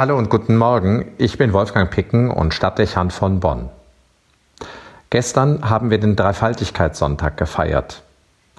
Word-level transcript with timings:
Hallo 0.00 0.16
und 0.16 0.30
guten 0.30 0.56
Morgen, 0.56 1.12
ich 1.18 1.36
bin 1.36 1.52
Wolfgang 1.52 1.90
Picken 1.90 2.30
und 2.30 2.54
Stadtdechant 2.54 3.12
von 3.12 3.38
Bonn. 3.38 3.68
Gestern 5.10 5.68
haben 5.68 5.90
wir 5.90 6.00
den 6.00 6.16
Dreifaltigkeitssonntag 6.16 7.36
gefeiert. 7.36 8.02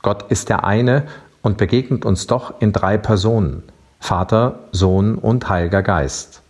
Gott 0.03 0.29
ist 0.29 0.49
der 0.49 0.65
eine 0.65 1.07
und 1.41 1.57
begegnet 1.57 2.05
uns 2.05 2.27
doch 2.27 2.61
in 2.61 2.73
drei 2.73 2.99
Personen, 2.99 3.63
Vater, 3.99 4.59
Sohn 4.71 5.15
und 5.15 5.49
Heiliger 5.49 5.81
Geist. 5.81 6.43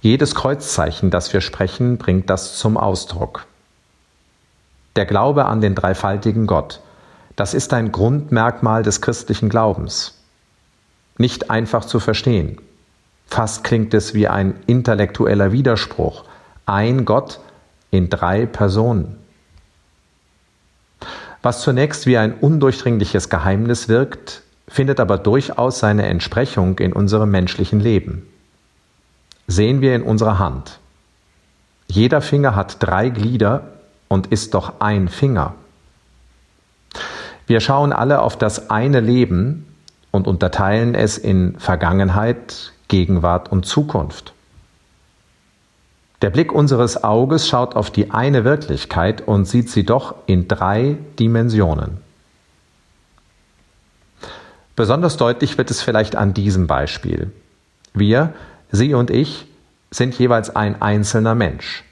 Jedes 0.00 0.36
Kreuzzeichen, 0.36 1.10
das 1.10 1.32
wir 1.32 1.40
sprechen, 1.40 1.98
bringt 1.98 2.30
das 2.30 2.58
zum 2.58 2.76
Ausdruck. 2.76 3.44
Der 4.94 5.04
Glaube 5.04 5.46
an 5.46 5.60
den 5.60 5.74
dreifaltigen 5.74 6.46
Gott, 6.46 6.78
das 7.34 7.54
ist 7.54 7.72
ein 7.72 7.90
Grundmerkmal 7.90 8.84
des 8.84 9.00
christlichen 9.00 9.48
Glaubens. 9.48 10.14
Nicht 11.18 11.50
einfach 11.50 11.84
zu 11.84 11.98
verstehen. 11.98 12.60
Fast 13.30 13.62
klingt 13.62 13.94
es 13.94 14.12
wie 14.12 14.26
ein 14.26 14.54
intellektueller 14.66 15.52
Widerspruch. 15.52 16.24
Ein 16.66 17.04
Gott 17.04 17.40
in 17.90 18.10
drei 18.10 18.44
Personen. 18.44 19.16
Was 21.40 21.62
zunächst 21.62 22.06
wie 22.06 22.18
ein 22.18 22.34
undurchdringliches 22.34 23.30
Geheimnis 23.30 23.88
wirkt, 23.88 24.42
findet 24.68 25.00
aber 25.00 25.16
durchaus 25.16 25.78
seine 25.78 26.06
Entsprechung 26.06 26.78
in 26.78 26.92
unserem 26.92 27.30
menschlichen 27.30 27.80
Leben. 27.80 28.26
Sehen 29.46 29.80
wir 29.80 29.94
in 29.94 30.02
unserer 30.02 30.38
Hand. 30.38 30.78
Jeder 31.86 32.20
Finger 32.20 32.54
hat 32.54 32.76
drei 32.80 33.08
Glieder 33.08 33.62
und 34.08 34.26
ist 34.26 34.54
doch 34.54 34.80
ein 34.80 35.08
Finger. 35.08 35.54
Wir 37.46 37.60
schauen 37.60 37.92
alle 37.92 38.22
auf 38.22 38.36
das 38.36 38.70
eine 38.70 39.00
Leben 39.00 39.66
und 40.10 40.28
unterteilen 40.28 40.94
es 40.94 41.16
in 41.18 41.58
Vergangenheit, 41.58 42.72
Gegenwart 42.90 43.50
und 43.50 43.64
Zukunft. 43.64 44.34
Der 46.20 46.28
Blick 46.28 46.52
unseres 46.52 47.02
Auges 47.02 47.48
schaut 47.48 47.74
auf 47.74 47.90
die 47.90 48.10
eine 48.10 48.44
Wirklichkeit 48.44 49.26
und 49.26 49.46
sieht 49.46 49.70
sie 49.70 49.86
doch 49.86 50.14
in 50.26 50.48
drei 50.48 50.98
Dimensionen. 51.18 51.96
Besonders 54.76 55.16
deutlich 55.16 55.56
wird 55.56 55.70
es 55.70 55.82
vielleicht 55.82 56.16
an 56.16 56.34
diesem 56.34 56.66
Beispiel. 56.66 57.32
Wir, 57.94 58.34
Sie 58.70 58.94
und 58.94 59.10
ich, 59.10 59.46
sind 59.90 60.18
jeweils 60.18 60.54
ein 60.54 60.80
einzelner 60.80 61.34
Mensch. 61.34 61.84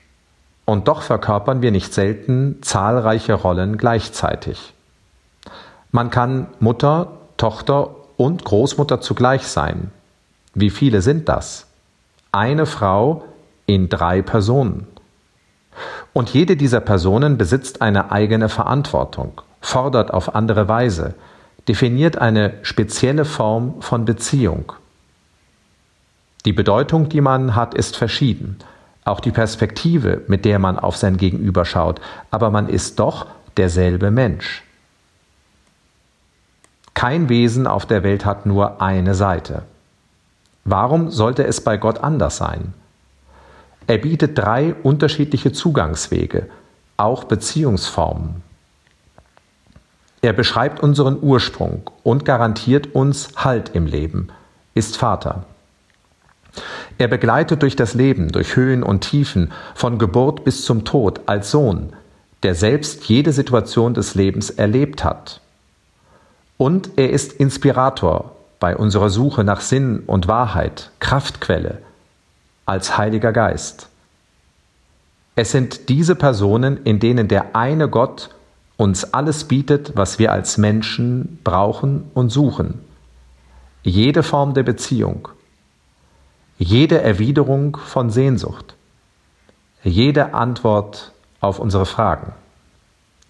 Und 0.65 0.89
doch 0.89 1.03
verkörpern 1.03 1.63
wir 1.63 1.71
nicht 1.71 1.95
selten 1.95 2.59
zahlreiche 2.61 3.35
Rollen 3.35 3.79
gleichzeitig. 3.79 4.75
Man 5.91 6.11
kann 6.11 6.49
Mutter, 6.61 7.13
Tochter 7.37 7.95
und 8.17 8.45
Großmutter 8.45 9.01
zugleich 9.01 9.47
sein, 9.47 9.91
wie 10.61 10.71
viele 10.71 11.03
sind 11.03 11.29
das? 11.29 11.67
Eine 12.33 12.67
Frau 12.67 13.25
in 13.67 13.89
drei 13.89 14.23
Personen. 14.23 14.87
Und 16.13 16.31
jede 16.31 16.57
dieser 16.57 16.81
Personen 16.81 17.39
besitzt 17.39 17.83
eine 17.83 18.11
eigene 18.11 18.49
Verantwortung, 18.49 19.41
fordert 19.61 20.13
auf 20.13 20.35
andere 20.35 20.69
Weise, 20.69 21.15
definiert 21.69 22.19
eine 22.19 22.55
spezielle 22.63 23.25
Form 23.25 23.81
von 23.81 24.05
Beziehung. 24.05 24.73
Die 26.45 26.53
Bedeutung, 26.53 27.09
die 27.09 27.21
man 27.21 27.55
hat, 27.55 27.75
ist 27.75 27.97
verschieden, 27.97 28.57
auch 29.05 29.21
die 29.21 29.31
Perspektive, 29.31 30.23
mit 30.29 30.45
der 30.45 30.59
man 30.59 30.79
auf 30.79 30.97
sein 30.97 31.17
Gegenüber 31.17 31.65
schaut, 31.65 32.01
aber 32.31 32.51
man 32.51 32.69
ist 32.69 32.99
doch 32.99 33.27
derselbe 33.57 34.11
Mensch. 34.11 34.63
Kein 36.95 37.29
Wesen 37.29 37.67
auf 37.67 37.87
der 37.87 38.03
Welt 38.03 38.25
hat 38.25 38.47
nur 38.47 38.83
eine 38.83 39.15
Seite. 39.15 39.63
Warum 40.65 41.11
sollte 41.11 41.47
es 41.47 41.61
bei 41.61 41.77
Gott 41.77 41.99
anders 41.99 42.37
sein? 42.37 42.75
Er 43.87 43.99
bietet 43.99 44.37
drei 44.37 44.75
unterschiedliche 44.75 45.53
Zugangswege, 45.53 46.49
auch 46.97 47.25
Beziehungsformen. 47.25 48.43
Er 50.21 50.33
beschreibt 50.33 50.81
unseren 50.81 51.19
Ursprung 51.23 51.91
und 52.03 52.25
garantiert 52.25 52.95
uns 52.95 53.31
Halt 53.37 53.71
im 53.75 53.87
Leben, 53.87 54.29
ist 54.75 54.97
Vater. 54.97 55.45
Er 56.99 57.09
begleitet 57.09 57.63
durch 57.63 57.77
das 57.77 57.95
Leben, 57.95 58.33
durch 58.33 58.57
Höhen 58.57 58.83
und 58.83 59.01
Tiefen, 59.03 59.53
von 59.75 59.99
Geburt 59.99 60.45
bis 60.45 60.65
zum 60.65 60.85
Tod 60.85 61.21
als 61.27 61.51
Sohn, 61.51 61.93
der 62.43 62.55
selbst 62.55 63.05
jede 63.05 63.33
Situation 63.33 63.95
des 63.95 64.15
Lebens 64.15 64.51
erlebt 64.51 65.05
hat. 65.05 65.41
Und 66.57 66.91
er 66.97 67.11
ist 67.11 67.33
Inspirator, 67.33 68.35
bei 68.61 68.77
unserer 68.77 69.11
Suche 69.11 69.45
nach 69.45 69.61
Sinn 69.61 70.03
und 70.07 70.29
Wahrheit, 70.29 70.91
Kraftquelle, 71.01 71.79
als 72.67 72.99
Heiliger 72.99 73.33
Geist. 73.33 73.89
Es 75.37 75.53
sind 75.53 75.89
diese 75.89 76.17
Personen, 76.17 76.83
in 76.85 76.99
denen 76.99 77.29
der 77.29 77.55
eine 77.55 77.89
Gott 77.89 78.31
uns 78.77 79.13
alles 79.15 79.45
bietet, 79.45 79.93
was 79.95 80.19
wir 80.19 80.33
als 80.33 80.59
Menschen 80.59 81.39
brauchen 81.45 82.11
und 82.15 82.31
suchen. 82.31 82.81
Jede 83.83 84.23
Form 84.23 84.55
der 84.55 84.65
Beziehung, 84.65 85.29
jede 86.59 87.01
Erwiderung 87.01 87.77
von 87.77 88.11
Sehnsucht, 88.11 88.75
jede 89.85 90.35
Antwort 90.35 91.13
auf 91.41 91.59
unsere 91.59 91.87
Fragen. 91.87 92.33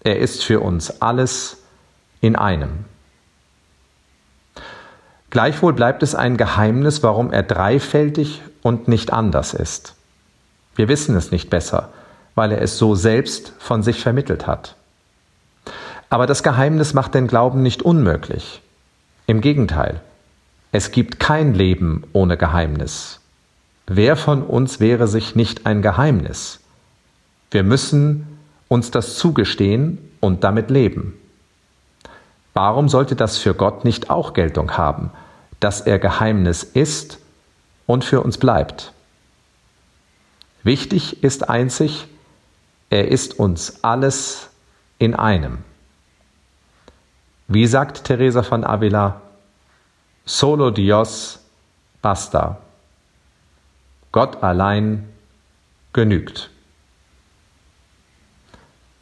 Er 0.03 0.17
ist 0.19 0.43
für 0.43 0.61
uns 0.61 1.01
alles 1.01 1.61
in 2.21 2.35
einem. 2.35 2.85
Gleichwohl 5.29 5.73
bleibt 5.73 6.01
es 6.01 6.15
ein 6.15 6.37
Geheimnis, 6.37 7.03
warum 7.03 7.31
er 7.31 7.43
dreifältig 7.43 8.41
und 8.61 8.87
nicht 8.87 9.13
anders 9.13 9.53
ist. 9.53 9.95
Wir 10.75 10.87
wissen 10.87 11.15
es 11.15 11.31
nicht 11.31 11.49
besser, 11.49 11.89
weil 12.35 12.51
er 12.51 12.61
es 12.61 12.77
so 12.77 12.95
selbst 12.95 13.53
von 13.59 13.83
sich 13.83 14.01
vermittelt 14.01 14.47
hat. 14.47 14.75
Aber 16.09 16.25
das 16.25 16.41
Geheimnis 16.41 16.93
macht 16.93 17.13
den 17.13 17.27
Glauben 17.27 17.61
nicht 17.61 17.83
unmöglich. 17.83 18.61
Im 19.27 19.41
Gegenteil, 19.41 20.01
es 20.71 20.91
gibt 20.91 21.19
kein 21.19 21.53
Leben 21.53 22.03
ohne 22.13 22.37
Geheimnis. 22.37 23.19
Wer 23.85 24.15
von 24.15 24.41
uns 24.41 24.79
wäre 24.79 25.07
sich 25.07 25.35
nicht 25.35 25.65
ein 25.67 25.81
Geheimnis? 25.81 26.59
Wir 27.51 27.63
müssen 27.63 28.39
uns 28.67 28.89
das 28.89 29.15
zugestehen 29.15 29.97
und 30.19 30.43
damit 30.43 30.69
leben. 30.69 31.18
Warum 32.61 32.89
sollte 32.89 33.15
das 33.15 33.37
für 33.37 33.53
Gott 33.53 33.85
nicht 33.85 34.09
auch 34.09 34.33
Geltung 34.33 34.75
haben, 34.75 35.11
dass 35.61 35.79
er 35.79 35.97
Geheimnis 35.97 36.61
ist 36.63 37.17
und 37.87 38.03
für 38.03 38.19
uns 38.19 38.37
bleibt? 38.37 38.91
Wichtig 40.63 41.23
ist 41.23 41.49
einzig, 41.49 42.09
er 42.89 43.07
ist 43.07 43.39
uns 43.39 43.81
alles 43.81 44.49
in 44.97 45.15
einem. 45.15 45.59
Wie 47.47 47.65
sagt 47.65 48.03
Teresa 48.03 48.43
von 48.43 48.65
Avila, 48.65 49.21
solo 50.25 50.69
Dios 50.69 51.39
basta. 52.01 52.57
Gott 54.11 54.43
allein 54.43 55.07
genügt. 55.93 56.49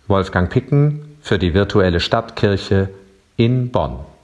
Wolfgang 0.06 0.48
Picken 0.48 1.18
für 1.24 1.40
die 1.40 1.56
virtuelle 1.56 2.00
Stadtkirche 2.00 2.90
in 3.38 3.70
Bonn. 3.72 4.17